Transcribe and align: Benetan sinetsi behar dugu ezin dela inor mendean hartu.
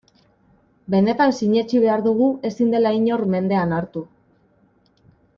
Benetan 0.93 1.33
sinetsi 1.39 1.81
behar 1.83 2.01
dugu 2.07 2.29
ezin 2.51 2.73
dela 2.77 2.93
inor 3.01 3.25
mendean 3.35 3.75
hartu. 3.81 4.03